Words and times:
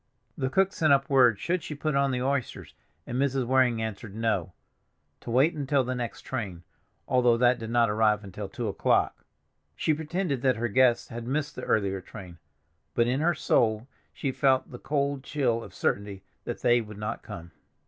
The 0.35 0.49
cook 0.49 0.73
sent 0.73 0.91
up 0.91 1.11
word 1.11 1.39
should 1.39 1.61
she 1.61 1.75
put 1.75 1.93
on 1.95 2.09
the 2.09 2.23
oysters, 2.23 2.73
and 3.05 3.19
Mrs. 3.21 3.45
Waring 3.45 3.83
answered 3.83 4.15
no, 4.15 4.51
to 5.19 5.29
wait 5.29 5.53
until 5.53 5.83
the 5.83 5.93
next 5.93 6.21
train, 6.23 6.63
although 7.07 7.37
that 7.37 7.59
did 7.59 7.69
not 7.69 7.87
arrive 7.87 8.23
until 8.23 8.49
two 8.49 8.67
o'clock. 8.67 9.23
She 9.75 9.93
pretended 9.93 10.41
that 10.41 10.55
her 10.55 10.69
guests 10.69 11.09
had 11.09 11.27
missed 11.27 11.55
the 11.55 11.61
earlier 11.65 12.01
train, 12.01 12.39
but 12.95 13.05
in 13.05 13.19
her 13.19 13.35
soul 13.35 13.87
she 14.11 14.31
felt 14.31 14.71
the 14.71 14.79
cold 14.79 15.21
chill 15.23 15.63
of 15.63 15.71
certainty 15.71 16.23
that 16.45 16.63
they 16.63 16.81
would 16.81 16.97
not 16.97 17.21
come. 17.21 17.51